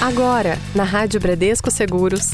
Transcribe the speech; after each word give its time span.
Agora, 0.00 0.56
na 0.76 0.84
Rádio 0.84 1.18
Bradesco 1.18 1.72
Seguros, 1.72 2.30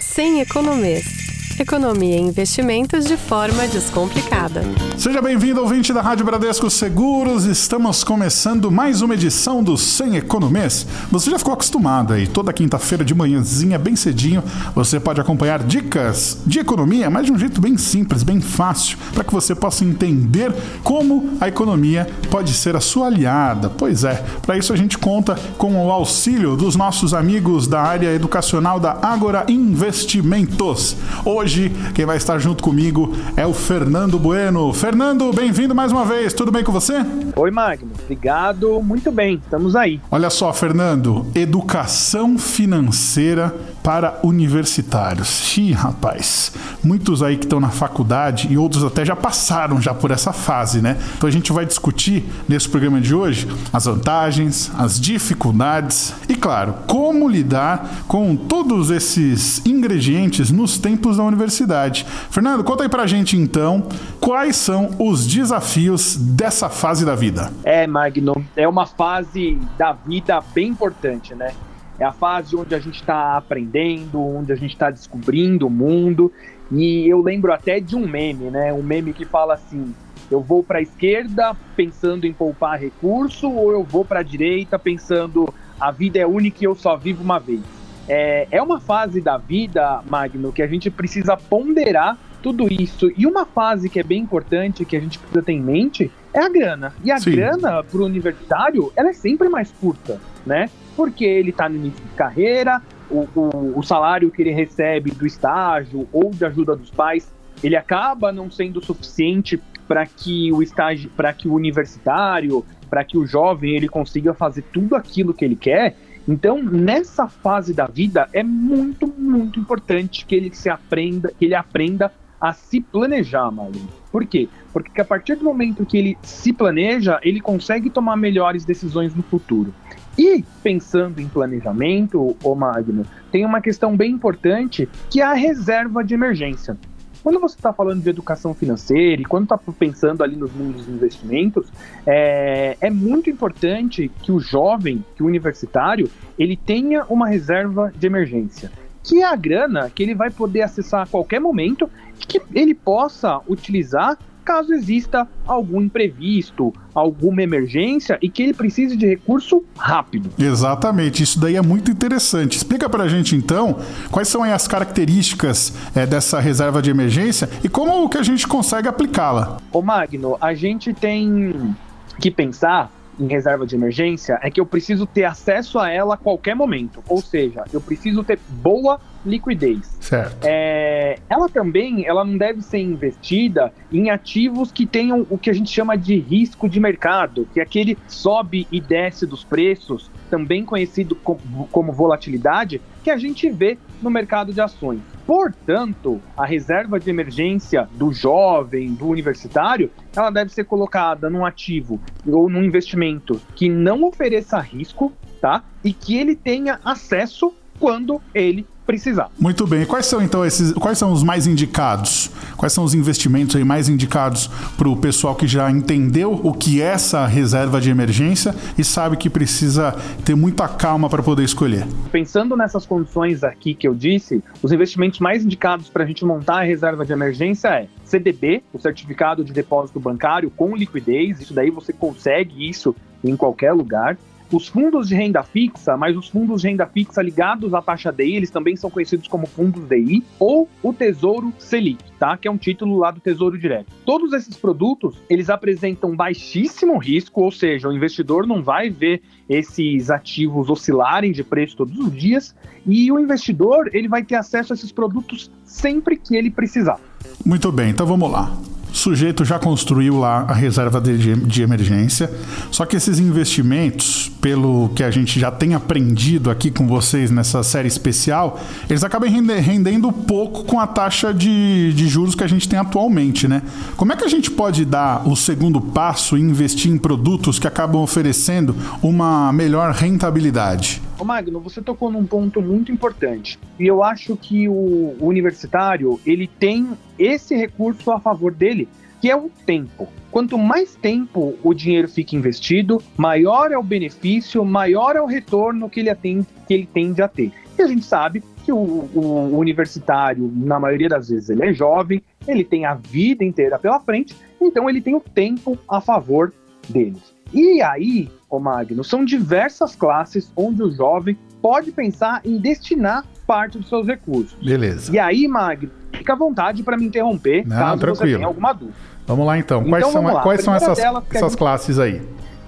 sem 0.00 0.40
economês. 0.40 1.21
Economia 1.58 2.16
e 2.16 2.20
investimentos 2.20 3.04
de 3.04 3.16
forma 3.16 3.68
descomplicada. 3.68 4.62
Seja 4.98 5.22
bem-vindo, 5.22 5.60
ouvinte 5.60 5.92
da 5.92 6.00
Rádio 6.00 6.24
Bradesco 6.24 6.68
Seguros. 6.68 7.44
Estamos 7.44 8.02
começando 8.02 8.70
mais 8.70 9.00
uma 9.00 9.14
edição 9.14 9.62
do 9.62 9.76
Sem 9.76 10.16
Economês. 10.16 10.86
Você 11.10 11.30
já 11.30 11.38
ficou 11.38 11.52
acostumado 11.54 12.14
aí, 12.14 12.26
toda 12.26 12.52
quinta-feira 12.52 13.04
de 13.04 13.14
manhãzinha, 13.14 13.78
bem 13.78 13.94
cedinho, 13.94 14.42
você 14.74 14.98
pode 14.98 15.20
acompanhar 15.20 15.62
dicas 15.62 16.38
de 16.44 16.58
economia, 16.58 17.08
mas 17.08 17.26
de 17.26 17.32
um 17.32 17.38
jeito 17.38 17.60
bem 17.60 17.76
simples, 17.76 18.22
bem 18.22 18.40
fácil, 18.40 18.98
para 19.12 19.22
que 19.22 19.32
você 19.32 19.54
possa 19.54 19.84
entender 19.84 20.52
como 20.82 21.36
a 21.40 21.48
economia 21.48 22.08
pode 22.30 22.54
ser 22.54 22.74
a 22.74 22.80
sua 22.80 23.06
aliada. 23.06 23.70
Pois 23.70 24.04
é, 24.04 24.24
para 24.42 24.56
isso 24.56 24.72
a 24.72 24.76
gente 24.76 24.98
conta 24.98 25.38
com 25.58 25.86
o 25.86 25.92
auxílio 25.92 26.56
dos 26.56 26.74
nossos 26.76 27.14
amigos 27.14 27.68
da 27.68 27.82
área 27.82 28.12
educacional 28.12 28.80
da 28.80 28.98
Agora 29.02 29.44
Investimentos. 29.48 30.96
Hoje 31.24 31.41
Hoje, 31.42 31.72
quem 31.92 32.06
vai 32.06 32.18
estar 32.18 32.38
junto 32.38 32.62
comigo 32.62 33.16
é 33.36 33.44
o 33.44 33.52
Fernando 33.52 34.16
Bueno. 34.16 34.72
Fernando, 34.72 35.32
bem-vindo 35.32 35.74
mais 35.74 35.90
uma 35.90 36.04
vez. 36.04 36.32
Tudo 36.32 36.52
bem 36.52 36.62
com 36.62 36.70
você? 36.70 36.94
Oi, 37.34 37.50
Magno. 37.50 37.90
Obrigado. 38.04 38.80
Muito 38.80 39.10
bem. 39.10 39.40
Estamos 39.42 39.74
aí. 39.74 40.00
Olha 40.08 40.30
só, 40.30 40.52
Fernando, 40.52 41.26
educação 41.34 42.38
financeira 42.38 43.52
para 43.82 44.18
universitários. 44.22 45.56
Ih, 45.56 45.72
rapaz, 45.72 46.52
muitos 46.82 47.22
aí 47.22 47.36
que 47.36 47.44
estão 47.44 47.60
na 47.60 47.70
faculdade 47.70 48.48
e 48.50 48.56
outros 48.56 48.84
até 48.84 49.04
já 49.04 49.16
passaram 49.16 49.80
já 49.80 49.92
por 49.92 50.10
essa 50.10 50.32
fase, 50.32 50.80
né? 50.80 50.96
Então 51.16 51.28
a 51.28 51.32
gente 51.32 51.52
vai 51.52 51.66
discutir 51.66 52.24
nesse 52.48 52.68
programa 52.68 53.00
de 53.00 53.14
hoje 53.14 53.48
as 53.72 53.86
vantagens, 53.86 54.70
as 54.78 55.00
dificuldades 55.00 56.14
e, 56.28 56.34
claro, 56.34 56.74
como 56.86 57.28
lidar 57.28 58.04
com 58.06 58.36
todos 58.36 58.90
esses 58.90 59.64
ingredientes 59.66 60.50
nos 60.50 60.78
tempos 60.78 61.16
da 61.16 61.24
universidade. 61.24 62.06
Fernando, 62.30 62.62
conta 62.62 62.84
aí 62.84 62.88
pra 62.88 63.06
gente 63.06 63.36
então 63.36 63.86
quais 64.20 64.56
são 64.56 64.90
os 64.98 65.26
desafios 65.26 66.16
dessa 66.16 66.68
fase 66.68 67.04
da 67.04 67.14
vida. 67.14 67.52
É, 67.64 67.86
Magno, 67.86 68.44
é 68.56 68.68
uma 68.68 68.86
fase 68.86 69.58
da 69.76 69.92
vida 69.92 70.40
bem 70.54 70.68
importante, 70.68 71.34
né? 71.34 71.52
É 71.98 72.04
a 72.04 72.12
fase 72.12 72.56
onde 72.56 72.74
a 72.74 72.78
gente 72.78 73.00
está 73.00 73.36
aprendendo, 73.36 74.20
onde 74.20 74.52
a 74.52 74.56
gente 74.56 74.72
está 74.72 74.90
descobrindo 74.90 75.66
o 75.66 75.70
mundo. 75.70 76.32
E 76.70 77.06
eu 77.06 77.20
lembro 77.20 77.52
até 77.52 77.80
de 77.80 77.94
um 77.94 78.08
meme, 78.08 78.50
né? 78.50 78.72
Um 78.72 78.82
meme 78.82 79.12
que 79.12 79.24
fala 79.24 79.54
assim: 79.54 79.94
eu 80.30 80.40
vou 80.40 80.62
para 80.62 80.78
a 80.78 80.82
esquerda 80.82 81.54
pensando 81.76 82.26
em 82.26 82.32
poupar 82.32 82.80
recurso, 82.80 83.50
ou 83.50 83.70
eu 83.70 83.84
vou 83.84 84.04
para 84.04 84.20
a 84.20 84.22
direita 84.22 84.78
pensando 84.78 85.52
a 85.78 85.90
vida 85.90 86.18
é 86.18 86.26
única 86.26 86.58
e 86.60 86.64
eu 86.64 86.74
só 86.74 86.96
vivo 86.96 87.22
uma 87.22 87.38
vez. 87.38 87.60
É, 88.08 88.46
é 88.50 88.62
uma 88.62 88.80
fase 88.80 89.20
da 89.20 89.36
vida, 89.36 90.00
Magno, 90.08 90.52
que 90.52 90.62
a 90.62 90.66
gente 90.66 90.90
precisa 90.90 91.36
ponderar 91.36 92.16
tudo 92.42 92.66
isso. 92.72 93.10
E 93.16 93.26
uma 93.26 93.44
fase 93.44 93.88
que 93.88 94.00
é 94.00 94.02
bem 94.02 94.20
importante, 94.20 94.84
que 94.84 94.96
a 94.96 95.00
gente 95.00 95.18
precisa 95.18 95.42
ter 95.42 95.52
em 95.52 95.60
mente, 95.60 96.10
é 96.32 96.40
a 96.40 96.48
grana. 96.48 96.94
E 97.04 97.10
a 97.10 97.18
Sim. 97.18 97.32
grana 97.32 97.82
para 97.82 98.00
o 98.00 98.04
universitário, 98.04 98.92
ela 98.96 99.10
é 99.10 99.12
sempre 99.12 99.48
mais 99.48 99.70
curta, 99.72 100.20
né? 100.44 100.70
Porque 100.96 101.24
ele 101.24 101.50
está 101.50 101.68
no 101.68 101.76
início 101.76 102.02
de 102.04 102.14
carreira, 102.14 102.82
o, 103.10 103.28
o, 103.34 103.78
o 103.78 103.82
salário 103.82 104.30
que 104.30 104.42
ele 104.42 104.52
recebe 104.52 105.10
do 105.10 105.26
estágio 105.26 106.08
ou 106.12 106.30
de 106.30 106.44
ajuda 106.44 106.74
dos 106.74 106.90
pais, 106.90 107.32
ele 107.62 107.76
acaba 107.76 108.32
não 108.32 108.50
sendo 108.50 108.84
suficiente 108.84 109.60
para 109.86 110.06
que 110.06 110.52
o 110.52 110.62
estágio, 110.62 111.10
para 111.16 111.32
que 111.32 111.48
o 111.48 111.54
universitário, 111.54 112.64
para 112.88 113.04
que 113.04 113.18
o 113.18 113.26
jovem 113.26 113.76
ele 113.76 113.88
consiga 113.88 114.32
fazer 114.32 114.62
tudo 114.72 114.96
aquilo 114.96 115.34
que 115.34 115.44
ele 115.44 115.56
quer. 115.56 115.96
Então, 116.26 116.62
nessa 116.62 117.28
fase 117.28 117.74
da 117.74 117.86
vida 117.86 118.28
é 118.32 118.42
muito, 118.42 119.06
muito 119.06 119.58
importante 119.58 120.24
que 120.24 120.34
ele 120.34 120.54
se 120.54 120.70
aprenda, 120.70 121.32
que 121.36 121.44
ele 121.44 121.54
aprenda 121.54 122.12
a 122.42 122.52
se 122.52 122.80
planejar, 122.80 123.52
Marlon. 123.52 123.86
Por 124.10 124.26
quê? 124.26 124.48
Porque 124.72 125.00
a 125.00 125.04
partir 125.04 125.36
do 125.36 125.44
momento 125.44 125.86
que 125.86 125.96
ele 125.96 126.18
se 126.22 126.52
planeja, 126.52 127.20
ele 127.22 127.40
consegue 127.40 127.88
tomar 127.88 128.16
melhores 128.16 128.64
decisões 128.64 129.14
no 129.14 129.22
futuro. 129.22 129.72
E 130.18 130.44
pensando 130.60 131.20
em 131.20 131.28
planejamento, 131.28 132.36
ô 132.42 132.54
Magno, 132.56 133.06
tem 133.30 133.46
uma 133.46 133.60
questão 133.60 133.96
bem 133.96 134.10
importante 134.10 134.88
que 135.08 135.20
é 135.20 135.24
a 135.24 135.34
reserva 135.34 136.02
de 136.02 136.14
emergência. 136.14 136.76
Quando 137.22 137.38
você 137.38 137.54
está 137.54 137.72
falando 137.72 138.02
de 138.02 138.10
educação 138.10 138.52
financeira 138.52 139.22
e 139.22 139.24
quando 139.24 139.44
está 139.44 139.56
pensando 139.56 140.24
ali 140.24 140.34
nos 140.34 140.52
mundos 140.52 140.84
dos 140.84 140.94
investimentos, 140.96 141.68
é, 142.04 142.76
é 142.80 142.90
muito 142.90 143.30
importante 143.30 144.10
que 144.20 144.32
o 144.32 144.40
jovem, 144.40 145.04
que 145.14 145.22
o 145.22 145.26
universitário, 145.26 146.10
ele 146.36 146.56
tenha 146.56 147.04
uma 147.08 147.28
reserva 147.28 147.92
de 147.96 148.04
emergência 148.04 148.81
que 149.02 149.20
é 149.20 149.24
a 149.24 149.36
grana 149.36 149.90
que 149.90 150.02
ele 150.02 150.14
vai 150.14 150.30
poder 150.30 150.62
acessar 150.62 151.02
a 151.02 151.06
qualquer 151.06 151.40
momento 151.40 151.90
e 152.20 152.26
que 152.26 152.40
ele 152.54 152.74
possa 152.74 153.40
utilizar 153.48 154.18
caso 154.44 154.72
exista 154.72 155.28
algum 155.46 155.80
imprevisto, 155.80 156.72
alguma 156.94 157.42
emergência 157.42 158.18
e 158.20 158.28
que 158.28 158.42
ele 158.42 158.52
precise 158.52 158.96
de 158.96 159.06
recurso 159.06 159.64
rápido. 159.76 160.30
Exatamente, 160.38 161.22
isso 161.22 161.40
daí 161.40 161.56
é 161.56 161.62
muito 161.62 161.90
interessante. 161.90 162.56
Explica 162.56 162.88
pra 162.88 163.08
gente 163.08 163.36
então 163.36 163.78
quais 164.10 164.28
são 164.28 164.42
as 164.42 164.66
características 164.66 165.72
é, 165.94 166.04
dessa 166.04 166.40
reserva 166.40 166.82
de 166.82 166.90
emergência 166.90 167.48
e 167.62 167.68
como 167.68 168.08
que 168.08 168.18
a 168.18 168.22
gente 168.22 168.46
consegue 168.46 168.88
aplicá-la. 168.88 169.58
Ô 169.72 169.80
Magno, 169.80 170.36
a 170.40 170.54
gente 170.54 170.92
tem 170.92 171.74
que 172.18 172.30
pensar 172.30 172.90
em 173.22 173.28
reserva 173.28 173.66
de 173.66 173.74
emergência 173.74 174.38
é 174.42 174.50
que 174.50 174.60
eu 174.60 174.66
preciso 174.66 175.06
ter 175.06 175.24
acesso 175.24 175.78
a 175.78 175.90
ela 175.90 176.14
a 176.14 176.16
qualquer 176.16 176.54
momento. 176.54 177.02
Ou 177.08 177.22
seja, 177.22 177.64
eu 177.72 177.80
preciso 177.80 178.22
ter 178.24 178.38
boa 178.48 179.00
liquidez. 179.24 179.96
Certo. 180.00 180.44
É, 180.44 181.18
ela 181.28 181.48
também 181.48 182.04
ela 182.06 182.24
não 182.24 182.36
deve 182.36 182.60
ser 182.60 182.78
investida 182.78 183.72
em 183.92 184.10
ativos 184.10 184.72
que 184.72 184.84
tenham 184.84 185.26
o 185.30 185.38
que 185.38 185.48
a 185.48 185.52
gente 185.52 185.70
chama 185.70 185.96
de 185.96 186.16
risco 186.18 186.68
de 186.68 186.80
mercado, 186.80 187.48
que 187.52 187.60
é 187.60 187.62
aquele 187.62 187.96
sobe 188.08 188.66
e 188.70 188.80
desce 188.80 189.26
dos 189.26 189.44
preços, 189.44 190.10
também 190.28 190.64
conhecido 190.64 191.14
como, 191.14 191.68
como 191.70 191.92
volatilidade, 191.92 192.80
que 193.02 193.10
a 193.10 193.16
gente 193.16 193.50
vê 193.50 193.78
no 194.00 194.10
mercado 194.10 194.52
de 194.52 194.60
ações. 194.60 195.00
Portanto, 195.26 196.20
a 196.36 196.44
reserva 196.44 196.98
de 196.98 197.08
emergência 197.08 197.88
do 197.94 198.12
jovem, 198.12 198.92
do 198.94 199.06
universitário, 199.06 199.90
ela 200.14 200.30
deve 200.30 200.52
ser 200.52 200.64
colocada 200.64 201.30
num 201.30 201.44
ativo 201.44 202.00
ou 202.26 202.48
num 202.48 202.62
investimento 202.62 203.40
que 203.54 203.68
não 203.68 204.04
ofereça 204.04 204.58
risco, 204.58 205.12
tá? 205.40 205.64
E 205.84 205.92
que 205.92 206.16
ele 206.16 206.34
tenha 206.34 206.80
acesso 206.84 207.54
quando 207.78 208.20
ele 208.34 208.66
precisar. 208.86 209.30
Muito 209.38 209.66
bem. 209.66 209.84
Quais 209.84 210.06
são 210.06 210.22
então 210.22 210.44
esses? 210.44 210.72
Quais 210.72 210.98
são 210.98 211.12
os 211.12 211.22
mais 211.22 211.46
indicados? 211.46 212.30
Quais 212.56 212.72
são 212.72 212.84
os 212.84 212.94
investimentos 212.94 213.56
aí 213.56 213.64
mais 213.64 213.88
indicados 213.88 214.48
para 214.76 214.88
o 214.88 214.96
pessoal 214.96 215.34
que 215.34 215.46
já 215.46 215.70
entendeu 215.70 216.32
o 216.42 216.52
que 216.52 216.80
é 216.80 216.86
essa 216.86 217.26
reserva 217.26 217.80
de 217.80 217.90
emergência 217.90 218.54
e 218.76 218.84
sabe 218.84 219.16
que 219.16 219.30
precisa 219.30 219.96
ter 220.24 220.34
muita 220.34 220.68
calma 220.68 221.08
para 221.08 221.22
poder 221.22 221.42
escolher? 221.42 221.86
Pensando 222.10 222.56
nessas 222.56 222.86
condições 222.86 223.42
aqui 223.42 223.74
que 223.74 223.86
eu 223.86 223.94
disse, 223.94 224.42
os 224.62 224.72
investimentos 224.72 225.18
mais 225.20 225.44
indicados 225.44 225.88
para 225.88 226.04
a 226.04 226.06
gente 226.06 226.24
montar 226.24 226.60
a 226.60 226.62
reserva 226.62 227.04
de 227.04 227.12
emergência 227.12 227.68
é 227.68 227.88
CDB, 228.04 228.62
o 228.72 228.78
certificado 228.78 229.44
de 229.44 229.52
depósito 229.52 229.98
bancário 229.98 230.50
com 230.50 230.76
liquidez. 230.76 231.40
Isso 231.40 231.54
daí 231.54 231.70
você 231.70 231.92
consegue 231.92 232.68
isso 232.68 232.94
em 233.24 233.36
qualquer 233.36 233.72
lugar 233.72 234.18
os 234.52 234.68
fundos 234.68 235.08
de 235.08 235.14
renda 235.14 235.42
fixa, 235.42 235.96
mas 235.96 236.16
os 236.16 236.28
fundos 236.28 236.62
de 236.62 236.68
renda 236.68 236.86
fixa 236.86 237.22
ligados 237.22 237.72
à 237.74 237.80
taxa 237.80 238.12
DI, 238.12 238.36
eles 238.36 238.50
também 238.50 238.76
são 238.76 238.90
conhecidos 238.90 239.26
como 239.26 239.46
fundos 239.46 239.88
DI, 239.88 240.22
ou 240.38 240.68
o 240.82 240.92
Tesouro 240.92 241.52
Selic, 241.58 242.04
tá? 242.18 242.36
Que 242.36 242.46
é 242.46 242.50
um 242.50 242.58
título 242.58 242.98
lá 242.98 243.10
do 243.10 243.20
Tesouro 243.20 243.58
Direto. 243.58 243.92
Todos 244.04 244.32
esses 244.32 244.56
produtos, 244.56 245.16
eles 245.28 245.48
apresentam 245.48 246.14
baixíssimo 246.14 246.98
risco, 246.98 247.42
ou 247.42 247.50
seja, 247.50 247.88
o 247.88 247.92
investidor 247.92 248.46
não 248.46 248.62
vai 248.62 248.90
ver 248.90 249.22
esses 249.48 250.10
ativos 250.10 250.68
oscilarem 250.68 251.32
de 251.32 251.42
preço 251.42 251.76
todos 251.76 251.98
os 251.98 252.12
dias, 252.14 252.54
e 252.86 253.10
o 253.10 253.18
investidor, 253.18 253.90
ele 253.92 254.08
vai 254.08 254.22
ter 254.22 254.34
acesso 254.34 254.72
a 254.72 254.74
esses 254.74 254.92
produtos 254.92 255.50
sempre 255.64 256.16
que 256.16 256.36
ele 256.36 256.50
precisar. 256.50 257.00
Muito 257.44 257.72
bem, 257.72 257.90
então 257.90 258.06
vamos 258.06 258.30
lá. 258.30 258.52
O 258.92 258.96
sujeito 258.96 259.42
já 259.42 259.58
construiu 259.58 260.18
lá 260.18 260.44
a 260.46 260.52
reserva 260.52 261.00
de, 261.00 261.34
de 261.34 261.62
emergência, 261.62 262.30
só 262.70 262.84
que 262.84 262.96
esses 262.96 263.18
investimentos, 263.18 264.30
pelo 264.40 264.90
que 264.90 265.02
a 265.02 265.10
gente 265.10 265.40
já 265.40 265.50
tem 265.50 265.74
aprendido 265.74 266.50
aqui 266.50 266.70
com 266.70 266.86
vocês 266.86 267.30
nessa 267.30 267.62
série 267.62 267.88
especial, 267.88 268.60
eles 268.90 269.02
acabam 269.02 269.30
rendendo 269.30 270.12
pouco 270.12 270.64
com 270.64 270.78
a 270.78 270.86
taxa 270.86 271.32
de, 271.32 271.92
de 271.94 272.06
juros 272.06 272.34
que 272.34 272.44
a 272.44 272.46
gente 272.46 272.68
tem 272.68 272.78
atualmente, 272.78 273.48
né? 273.48 273.62
Como 273.96 274.12
é 274.12 274.16
que 274.16 274.24
a 274.24 274.28
gente 274.28 274.50
pode 274.50 274.84
dar 274.84 275.26
o 275.26 275.34
segundo 275.34 275.80
passo 275.80 276.36
e 276.36 276.40
investir 276.40 276.92
em 276.92 276.98
produtos 276.98 277.58
que 277.58 277.66
acabam 277.66 278.02
oferecendo 278.02 278.76
uma 279.02 279.52
melhor 279.52 279.92
rentabilidade? 279.92 281.01
Ô 281.22 281.24
Magno, 281.24 281.60
você 281.60 281.80
tocou 281.80 282.10
num 282.10 282.26
ponto 282.26 282.60
muito 282.60 282.90
importante. 282.90 283.56
E 283.78 283.86
eu 283.86 284.02
acho 284.02 284.36
que 284.36 284.68
o 284.68 285.16
universitário, 285.20 286.18
ele 286.26 286.48
tem 286.48 286.98
esse 287.16 287.54
recurso 287.54 288.10
a 288.10 288.18
favor 288.18 288.52
dele, 288.52 288.88
que 289.20 289.30
é 289.30 289.36
o 289.36 289.48
tempo. 289.64 290.08
Quanto 290.32 290.58
mais 290.58 290.96
tempo 290.96 291.56
o 291.62 291.72
dinheiro 291.72 292.08
fica 292.08 292.34
investido, 292.34 293.00
maior 293.16 293.70
é 293.70 293.78
o 293.78 293.84
benefício, 293.84 294.64
maior 294.64 295.14
é 295.14 295.22
o 295.22 295.26
retorno 295.26 295.88
que 295.88 296.00
ele, 296.00 296.10
atende, 296.10 296.44
que 296.66 296.74
ele 296.74 296.88
tende 296.92 297.22
a 297.22 297.28
ter. 297.28 297.52
E 297.78 297.82
a 297.82 297.86
gente 297.86 298.04
sabe 298.04 298.42
que 298.64 298.72
o, 298.72 298.76
o, 298.76 299.56
universitário, 299.56 300.52
na 300.52 300.80
maioria 300.80 301.08
das 301.08 301.28
vezes, 301.28 301.50
ele 301.50 301.66
é 301.66 301.72
jovem, 301.72 302.20
ele 302.48 302.64
tem 302.64 302.84
a 302.84 302.94
vida 302.94 303.44
inteira 303.44 303.78
pela 303.78 304.00
frente, 304.00 304.34
então 304.60 304.90
ele 304.90 305.00
tem 305.00 305.14
o 305.14 305.20
tempo 305.20 305.78
a 305.88 306.00
favor 306.00 306.52
deles. 306.88 307.32
E 307.52 307.82
aí, 307.82 308.30
o 308.48 308.58
Magno, 308.58 309.04
são 309.04 309.24
diversas 309.24 309.94
classes 309.94 310.50
onde 310.56 310.82
o 310.82 310.90
jovem 310.90 311.36
pode 311.60 311.92
pensar 311.92 312.40
em 312.44 312.58
destinar 312.58 313.24
parte 313.46 313.78
dos 313.78 313.88
seus 313.88 314.06
recursos. 314.06 314.56
Beleza. 314.64 315.12
E 315.14 315.18
aí, 315.18 315.46
Magno, 315.46 315.90
fica 316.12 316.32
à 316.32 316.36
vontade 316.36 316.82
para 316.82 316.96
me 316.96 317.04
interromper 317.06 317.66
Não, 317.66 317.76
caso 317.76 318.00
tranquilo. 318.00 318.30
você 318.30 318.34
tenha 318.36 318.46
alguma 318.46 318.72
dúvida. 318.72 318.96
Vamos 319.26 319.46
lá 319.46 319.58
então. 319.58 319.84
Quais 319.84 320.06
Então, 320.08 320.22
são, 320.22 320.40
quais 320.42 320.62
são 320.64 320.74
essas, 320.74 320.98
essas 320.98 321.50
gente- 321.50 321.56
classes 321.56 321.98
aí? 321.98 322.20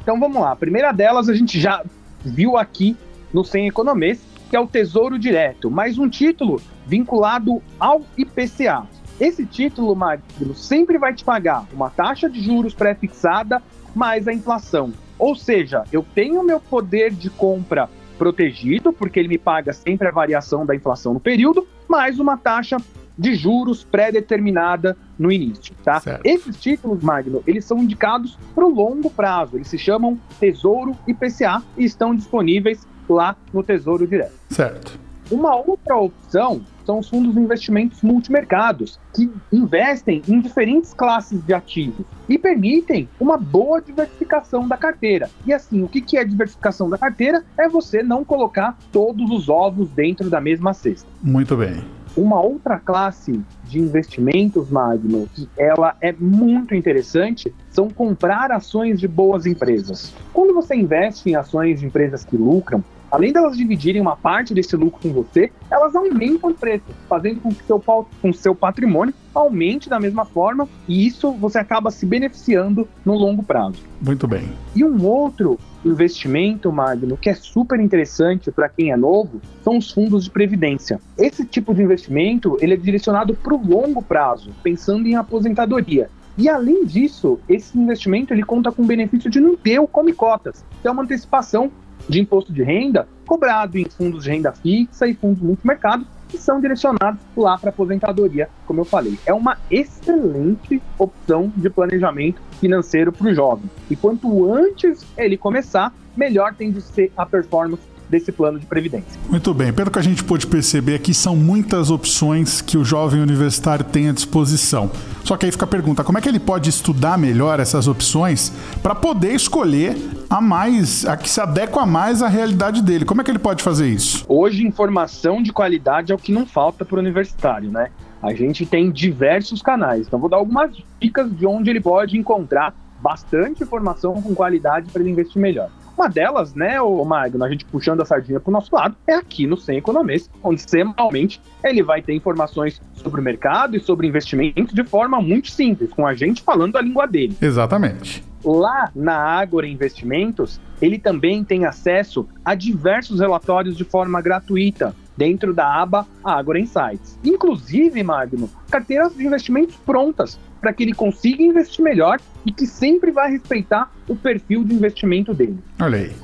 Então 0.03 0.21
vamos 0.21 0.41
lá. 0.41 0.53
A 0.53 0.57
primeira 0.57 0.93
delas 0.93 1.29
a 1.29 1.35
gente 1.35 1.59
já 1.59 1.83
viu 2.25 2.57
aqui 2.57 2.97
no 3.33 3.43
Sem 3.45 3.67
Economês, 3.67 4.21
que 4.51 4.55
é 4.57 4.61
o 4.61 4.67
Tesouro 4.67 5.19
Direto, 5.19 5.71
mais 5.71 5.99
um 5.99 6.09
título 6.09 6.61
vinculado 6.87 7.61
ao 7.81 8.03
IPCA. 8.17 8.85
Esse 9.19 9.45
título, 9.47 9.95
Magno, 9.97 10.55
sempre 10.55 10.99
vai 10.99 11.15
te 11.15 11.25
pagar 11.25 11.65
uma 11.73 11.89
taxa 11.91 12.29
de 12.29 12.41
juros 12.41 12.75
pré-fixada 12.75 13.63
mais 13.95 14.27
a 14.29 14.33
inflação. 14.33 14.93
Ou 15.19 15.35
seja, 15.35 15.85
eu 15.93 16.05
tenho 16.15 16.43
meu 16.43 16.61
poder 16.61 17.13
de 17.13 17.31
compra 17.31 17.89
protegido, 18.19 18.93
porque 18.93 19.19
ele 19.19 19.29
me 19.29 19.39
paga 19.39 19.73
sempre 19.73 20.09
a 20.09 20.11
variação 20.11 20.65
da 20.65 20.75
inflação 20.75 21.15
no 21.15 21.21
período, 21.21 21.67
mais 21.89 22.19
uma 22.19 22.37
taxa 22.37 22.77
de 23.17 23.35
juros 23.35 23.85
pré-determinada 23.85 24.97
no 25.19 25.31
início, 25.31 25.75
tá? 25.85 26.01
Certo. 26.01 26.27
Esses 26.27 26.61
títulos, 26.61 27.03
Magno, 27.03 27.43
eles 27.47 27.65
são 27.65 27.79
indicados 27.79 28.37
para 28.55 28.65
o 28.65 28.69
longo 28.69 29.09
prazo. 29.09 29.57
Eles 29.57 29.69
se 29.69 29.79
chamam 29.79 30.19
Tesouro 30.41 30.97
IPCA 31.07 31.63
e 31.77 31.85
estão 31.85 32.15
disponíveis 32.15 32.87
lá 33.09 33.37
no 33.53 33.63
Tesouro 33.63 34.07
Direto. 34.07 34.35
Certo. 34.51 34.99
Uma 35.31 35.55
outra 35.55 35.97
opção 35.97 36.63
são 36.85 36.99
os 36.99 37.09
fundos 37.09 37.35
de 37.35 37.41
investimentos 37.41 38.03
multimercados, 38.03 38.99
que 39.15 39.31
investem 39.53 40.23
em 40.29 40.41
diferentes 40.41 40.93
classes 40.93 41.43
de 41.45 41.55
ativos 41.55 42.05
e 42.29 42.39
permitem 42.39 43.09
uma 43.19 43.37
boa 43.37 43.81
diversificação 43.81 44.67
da 44.67 44.77
carteira. 44.77 45.31
E 45.47 45.53
assim, 45.53 45.83
o 45.83 45.89
que 45.89 46.17
é 46.17 46.25
diversificação 46.25 46.89
da 46.89 46.99
carteira? 46.99 47.45
É 47.59 47.69
você 47.69 48.03
não 48.03 48.25
colocar 48.25 48.77
todos 48.93 49.31
os 49.31 49.49
ovos 49.49 49.89
dentro 49.91 50.29
da 50.29 50.41
mesma 50.41 50.75
cesta. 50.75 51.09
Muito 51.23 51.57
bem. 51.57 51.83
Uma 52.17 52.41
outra 52.41 52.79
classe 52.79 53.43
de 53.65 53.81
investimentos, 53.81 54.71
Magno, 54.71 55.29
que 55.35 55.49
ela 55.59 55.97
é 56.01 56.13
muito 56.13 56.73
interessante, 56.73 57.53
são 57.71 57.89
comprar 57.89 58.53
ações 58.53 59.01
de 59.01 59.09
boas 59.09 59.47
empresas. 59.47 60.15
Quando 60.33 60.55
você 60.55 60.77
investe 60.77 61.29
em 61.29 61.35
ações 61.35 61.81
de 61.81 61.87
empresas 61.87 62.25
que 62.25 62.37
lucram, 62.37 62.85
além 63.15 63.33
delas 63.33 63.57
dividirem 63.57 64.03
uma 64.03 64.17
parte 64.17 64.53
desse 64.53 64.75
lucro 64.75 65.01
com 65.01 65.13
você, 65.13 65.51
elas 65.71 65.95
aumentam 65.95 66.51
o 66.51 66.55
preço, 66.55 66.85
fazendo 67.09 67.41
com 67.41 67.55
que 67.55 67.63
seu, 67.65 67.81
com 68.21 68.33
seu 68.33 68.55
patrimônio 68.57 69.15
aumente 69.33 69.89
da 69.89 70.01
mesma 70.01 70.25
forma, 70.25 70.69
e 70.89 71.07
isso 71.07 71.31
você 71.33 71.59
acaba 71.59 71.93
se 71.93 72.05
beneficiando 72.05 72.89
no 73.05 73.15
longo 73.15 73.43
prazo. 73.43 73.79
Muito 74.01 74.27
bem. 74.27 74.49
E 74.75 74.85
um 74.85 75.05
outro 75.07 75.59
investimento, 75.85 76.73
Magno, 76.73 77.17
que 77.17 77.31
é 77.31 77.35
super 77.35 77.79
interessante 77.79 78.51
para 78.51 78.69
quem 78.69 78.91
é 78.91 78.97
novo, 78.97 79.41
são 79.63 79.79
os 79.79 79.93
fundos 79.93 80.25
de 80.25 80.31
previdência. 80.31 81.01
Esse 81.17 81.45
tipo 81.45 81.73
de 81.73 81.83
investimento 81.83 82.57
ele 82.61 82.75
é 82.75 82.77
direcionado 82.77 83.33
para 83.35 83.55
o 83.55 83.65
longo 83.65 84.03
prazo, 84.03 84.51
pensando 84.61 85.07
em 85.07 85.15
aposentadoria. 85.15 86.11
E 86.37 86.49
além 86.49 86.85
disso, 86.85 87.39
esse 87.49 87.79
investimento 87.79 88.35
ele 88.35 88.43
conta 88.43 88.73
com 88.73 88.83
o 88.83 88.87
benefício 88.87 89.31
de 89.31 89.39
não 89.39 89.57
ter 89.57 89.79
o 89.79 89.87
come 89.87 90.13
cotas, 90.13 90.65
que 90.83 90.89
é 90.89 90.91
uma 90.91 91.05
antecipação 91.05 91.71
de 92.09 92.21
imposto 92.21 92.53
de 92.53 92.63
renda 92.63 93.09
cobrado 93.27 93.79
em 93.79 93.87
fundos 93.87 94.25
de 94.25 94.31
renda 94.31 94.53
fixa 94.53 95.07
e 95.07 95.15
fundos 95.15 95.43
multimercado 95.43 96.07
que 96.29 96.39
são 96.39 96.61
direcionados 96.61 97.21
lá 97.37 97.57
para 97.57 97.71
aposentadoria, 97.71 98.49
como 98.67 98.81
eu 98.81 98.85
falei. 98.85 99.17
É 99.25 99.33
uma 99.33 99.57
excelente 99.71 100.83
opção 100.99 101.53
de 101.57 101.71
planejamento 101.71 102.41
financeiro 102.61 103.13
para 103.13 103.29
o 103.29 103.35
jovem. 103.35 103.71
E 103.89 103.95
quanto 103.95 104.53
antes 104.53 105.07
ele 105.17 105.37
começar, 105.37 105.95
melhor 106.17 106.55
tem 106.55 106.73
de 106.73 106.81
ser 106.81 107.13
a 107.17 107.25
performance 107.25 107.83
desse 108.09 108.31
plano 108.33 108.59
de 108.59 108.67
previdência. 108.67 109.19
Muito 109.29 109.53
bem. 109.55 109.73
Pelo 109.73 109.91
que 109.91 109.99
a 109.99 110.03
gente 110.03 110.23
pôde 110.23 110.47
perceber 110.47 110.97
aqui, 110.97 111.15
são 111.15 111.37
muitas 111.37 111.91
opções 111.91 112.61
que 112.61 112.77
o 112.77 112.85
jovem 112.85 113.21
universitário 113.21 113.85
tem 113.85 114.09
à 114.09 114.13
disposição. 114.13 114.91
Só 115.25 115.37
que 115.37 115.47
aí 115.47 115.53
fica 115.53 115.65
a 115.65 115.69
pergunta: 115.69 116.05
como 116.05 116.19
é 116.19 116.21
que 116.21 116.29
ele 116.29 116.41
pode 116.41 116.69
estudar 116.69 117.17
melhor 117.17 117.61
essas 117.61 117.89
opções 117.89 118.53
para 118.83 118.95
poder 118.95 119.35
escolher 119.35 119.97
a 120.29 120.41
mais, 120.41 121.05
a 121.07 121.17
que 121.17 121.29
se 121.29 121.41
adequa 121.41 121.87
mais 121.87 122.23
à 122.23 122.29
realidade 122.29 122.83
dele? 122.83 123.05
Como 123.05 123.21
é 123.21 123.25
que 123.25 123.31
ele 123.31 123.39
pode 123.39 123.63
fazer 123.63 123.89
isso? 123.89 124.25
Hoje, 124.29 124.67
informação 124.67 125.43
de 125.43 125.53
qualidade 125.53 126.13
é 126.13 126.15
o 126.15 126.19
que 126.19 126.33
não 126.33 126.47
falta 126.47 126.85
para 126.85 126.97
o 126.97 126.99
universitário, 126.99 127.71
né? 127.71 127.91
A 128.23 128.33
gente 128.33 128.65
tem 128.65 128.91
diversos 128.91 129.61
canais, 129.61 130.07
então 130.07 130.19
vou 130.19 130.31
dar 130.31 130.39
algumas 130.39 130.71
dicas 131.01 131.31
de 131.37 131.47
onde 131.47 131.69
ele 131.69 131.81
pode 131.81 132.19
encontrar 132.19 132.75
bastante 133.01 133.63
informação 133.63 134.21
com 134.23 134.35
qualidade 134.35 134.91
para 134.91 135.03
ele 135.03 135.11
investir 135.11 135.41
melhor. 135.41 135.69
Uma 135.97 136.09
delas, 136.09 136.55
né, 136.55 136.81
o 136.81 137.05
Magno, 137.05 137.45
a 137.45 137.49
gente 137.49 137.65
puxando 137.65 138.01
a 138.01 138.05
sardinha 138.05 138.41
para 138.41 138.51
o 138.51 138.53
nosso 138.53 138.75
lado, 138.75 138.97
é 139.07 139.15
aqui 139.15 139.47
no 139.47 139.57
Sem 139.57 139.79
Economês, 139.79 140.29
onde 140.43 140.61
semanalmente 140.69 141.41
ele 141.63 141.83
vai 141.83 142.03
ter 142.03 142.15
informações 142.15 142.81
sobre 142.95 143.21
o 143.21 143.25
mercado 143.25 143.77
e 143.77 143.81
sobre 143.81 144.07
investimentos 144.07 144.75
de 144.75 144.85
forma 144.85 145.21
muito 145.21 145.51
simples, 145.51 145.91
com 145.91 146.07
a 146.07 146.15
gente 146.15 146.43
falando 146.43 146.77
a 146.77 146.83
língua 146.83 147.07
dele. 147.07 147.37
Exatamente. 147.41 148.25
Lá 148.45 148.91
na 148.95 149.17
Ágora 149.17 149.67
Investimentos, 149.67 150.61
ele 150.83 150.99
também 150.99 151.43
tem 151.43 151.65
acesso 151.65 152.29
a 152.45 152.55
diversos 152.55 153.21
relatórios 153.21 153.77
de 153.77 153.85
forma 153.85 154.21
gratuita 154.21 154.95
dentro 155.17 155.55
da 155.55 155.81
aba 155.81 156.07
Ágora 156.23 156.59
Insights. 156.59 157.19
Inclusive, 157.25 158.03
Magno, 158.03 158.51
carteiras 158.71 159.15
de 159.15 159.25
investimentos 159.25 159.77
prontas 159.77 160.39
para 160.65 160.73
que 160.73 160.83
ele 160.83 160.95
consiga 160.95 161.43
investir 161.43 161.85
melhor 161.85 162.19
e 162.47 162.51
que 162.51 162.67
sempre 162.67 163.11
vai 163.11 163.31
respeitar 163.31 163.93
o 164.09 164.17
perfil 164.17 164.65
de 164.65 164.73
investimento 164.75 165.35
dele. 165.35 165.59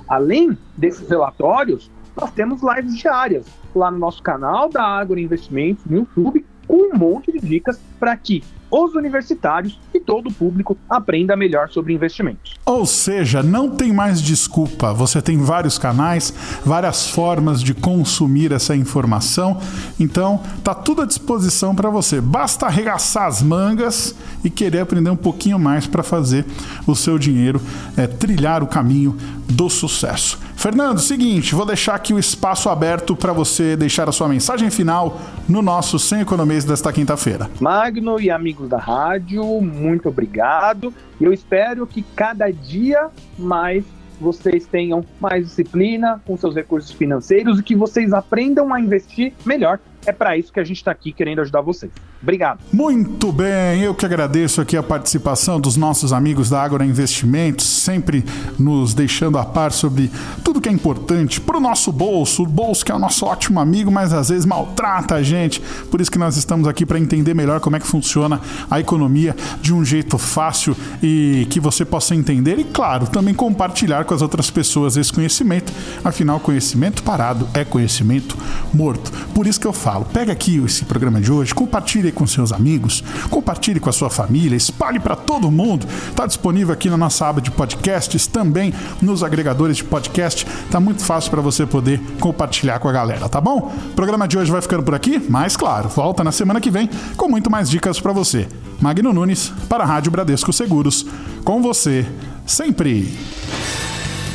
Além 0.08 0.56
desses 0.78 1.06
relatórios, 1.10 1.90
nós 2.19 2.31
temos 2.31 2.62
lives 2.62 2.96
diárias 2.96 3.44
lá 3.75 3.90
no 3.90 3.98
nosso 3.98 4.22
canal 4.22 4.70
da 4.70 4.82
Ágora 4.82 5.20
Investimentos 5.20 5.84
no 5.84 5.98
YouTube, 5.98 6.46
um 6.70 6.96
monte 6.96 7.32
de 7.32 7.40
dicas 7.40 7.81
para 7.99 8.17
que 8.17 8.43
os 8.70 8.94
universitários 8.94 9.78
e 9.93 9.99
todo 9.99 10.28
o 10.28 10.32
público 10.32 10.78
aprenda 10.88 11.37
melhor 11.37 11.69
sobre 11.70 11.93
investimentos. 11.93 12.55
Ou 12.64 12.87
seja, 12.87 13.43
não 13.43 13.69
tem 13.69 13.93
mais 13.93 14.22
desculpa. 14.22 14.94
Você 14.94 15.20
tem 15.20 15.38
vários 15.38 15.76
canais, 15.76 16.32
várias 16.64 17.08
formas 17.08 17.61
de 17.61 17.75
consumir 17.75 18.53
essa 18.53 18.77
informação. 18.77 19.60
Então, 19.98 20.41
tá 20.62 20.72
tudo 20.72 21.03
à 21.03 21.06
disposição 21.06 21.74
para 21.74 21.91
você. 21.91 22.20
Basta 22.20 22.67
arregaçar 22.67 23.27
as 23.27 23.43
mangas 23.43 24.15
e 24.44 24.48
querer 24.48 24.81
aprender 24.81 25.10
um 25.10 25.17
pouquinho 25.17 25.58
mais 25.58 25.89
para 25.89 26.05
fazer 26.05 26.46
o 26.86 26.94
seu 26.94 27.19
dinheiro 27.19 27.60
é, 27.96 28.06
trilhar 28.06 28.62
o 28.62 28.69
caminho 28.69 29.17
do 29.48 29.69
sucesso. 29.69 30.39
Fernando, 30.60 31.00
seguinte, 31.00 31.55
vou 31.55 31.64
deixar 31.64 31.94
aqui 31.94 32.12
o 32.12 32.19
espaço 32.19 32.69
aberto 32.69 33.17
para 33.17 33.32
você 33.32 33.74
deixar 33.74 34.10
a 34.10 34.12
sua 34.12 34.29
mensagem 34.29 34.69
final 34.69 35.19
no 35.48 35.62
nosso 35.62 35.98
Sem 35.98 36.20
Economias 36.20 36.67
desta 36.67 36.93
quinta-feira. 36.93 37.48
Magno 37.58 38.20
e 38.20 38.31
amigos 38.31 38.69
da 38.69 38.76
rádio, 38.76 39.43
muito 39.62 40.10
obrigado. 40.10 40.93
Eu 41.19 41.32
espero 41.32 41.86
que 41.86 42.02
cada 42.14 42.50
dia 42.50 43.08
mais 43.38 43.86
vocês 44.20 44.67
tenham 44.67 45.02
mais 45.19 45.46
disciplina 45.46 46.20
com 46.26 46.36
seus 46.36 46.55
recursos 46.55 46.90
financeiros 46.90 47.58
e 47.58 47.62
que 47.62 47.74
vocês 47.74 48.12
aprendam 48.12 48.74
a 48.74 48.79
investir 48.79 49.32
melhor. 49.46 49.81
É 50.06 50.12
para 50.12 50.36
isso 50.36 50.52
que 50.52 50.58
a 50.58 50.64
gente 50.64 50.78
está 50.78 50.90
aqui 50.90 51.12
querendo 51.12 51.40
ajudar 51.40 51.60
vocês. 51.60 51.92
Obrigado. 52.22 52.60
Muito 52.72 53.32
bem, 53.32 53.80
eu 53.82 53.94
que 53.94 54.04
agradeço 54.04 54.60
aqui 54.60 54.76
a 54.76 54.82
participação 54.82 55.60
dos 55.60 55.76
nossos 55.76 56.12
amigos 56.12 56.50
da 56.50 56.62
Agora 56.62 56.84
Investimentos, 56.84 57.66
sempre 57.66 58.24
nos 58.58 58.94
deixando 58.94 59.38
a 59.38 59.44
par 59.44 59.72
sobre 59.72 60.10
tudo 60.44 60.60
que 60.60 60.69
é 60.69 60.72
importante 60.72 61.40
para 61.40 61.56
o 61.56 61.60
nosso 61.60 61.92
bolso, 61.92 62.42
o 62.42 62.46
bolso 62.46 62.84
que 62.84 62.92
é 62.92 62.94
o 62.94 62.98
nosso 62.98 63.26
ótimo 63.26 63.60
amigo, 63.60 63.90
mas 63.90 64.12
às 64.12 64.28
vezes 64.30 64.46
maltrata 64.46 65.14
a 65.14 65.22
gente. 65.22 65.60
Por 65.90 66.00
isso 66.00 66.10
que 66.10 66.19
nós 66.19 66.36
estamos 66.36 66.66
aqui 66.66 66.86
para 66.86 66.98
entender 66.98 67.34
melhor 67.34 67.60
como 67.60 67.76
é 67.76 67.80
que 67.80 67.86
funciona 67.86 68.40
a 68.70 68.80
economia 68.80 69.36
de 69.60 69.72
um 69.72 69.84
jeito 69.84 70.16
fácil 70.19 70.76
e 71.02 71.46
que 71.50 71.60
você 71.60 71.84
possa 71.84 72.14
entender 72.14 72.58
e, 72.58 72.64
claro, 72.64 73.06
também 73.06 73.34
compartilhar 73.34 74.04
com 74.04 74.14
as 74.14 74.22
outras 74.22 74.50
pessoas 74.50 74.96
esse 74.96 75.12
conhecimento. 75.12 75.72
Afinal, 76.04 76.40
conhecimento 76.40 77.02
parado 77.02 77.46
é 77.54 77.64
conhecimento 77.64 78.36
morto. 78.72 79.10
Por 79.34 79.46
isso 79.46 79.60
que 79.60 79.66
eu 79.66 79.72
falo 79.72 79.90
falo. 79.91 80.05
Pega 80.05 80.32
aqui 80.32 80.63
esse 80.65 80.85
programa 80.85 81.20
de 81.20 81.32
hoje, 81.32 81.53
compartilhe 81.53 82.13
com 82.13 82.25
seus 82.25 82.53
amigos, 82.53 83.03
compartilhe 83.29 83.81
com 83.81 83.91
a 83.91 83.93
sua 83.93 84.09
família, 84.09 84.56
espalhe 84.56 85.01
para 85.01 85.17
todo 85.17 85.51
mundo. 85.51 85.85
Está 86.09 86.27
disponível 86.27 86.73
aqui 86.73 86.89
na 86.89 86.97
nossa 86.97 87.27
aba 87.27 87.41
de 87.41 87.51
podcasts, 87.51 88.29
também 88.29 88.73
nos 89.03 89.25
agregadores 89.25 89.79
de 89.79 89.85
podcast. 89.85 90.47
Tá 90.70 90.79
muito 90.79 91.03
fácil 91.03 91.31
para 91.31 91.41
você 91.41 91.67
poder 91.67 92.01
compartilhar 92.20 92.79
com 92.79 92.89
a 92.89 92.93
galera, 92.93 93.29
tá 93.29 93.41
bom? 93.41 93.73
O 93.91 93.94
programa 93.94 94.29
de 94.29 94.39
hoje 94.39 94.53
vai 94.53 94.63
ficando 94.63 94.85
por 94.85 94.94
aqui, 94.94 95.20
mas 95.29 95.56
claro, 95.56 95.89
volta 95.89 96.23
na 96.23 96.31
semana 96.31 96.61
que 96.61 96.70
vem 96.70 96.89
com 97.17 97.29
muito 97.29 97.51
mais 97.51 97.69
dicas 97.69 97.99
para 97.99 98.13
você. 98.13 98.47
Magno 98.81 99.13
Nunes 99.13 99.53
para 99.69 99.82
a 99.82 99.87
Rádio 99.87 100.13
Bradesco 100.13 100.53
Seguros, 100.53 101.05
com 101.44 101.61
você 101.61 102.06
sempre. 102.47 103.13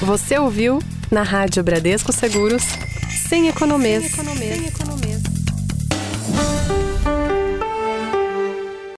Você 0.01 0.37
ouviu 0.37 0.79
na 1.09 1.23
Rádio 1.23 1.63
Bradesco 1.63 2.11
Seguros 2.11 2.63
sem 3.29 3.47
economês. 3.47 4.11
Sem 4.11 4.13
economês. 4.13 4.57
Sem 4.57 4.67
economês. 4.67 5.04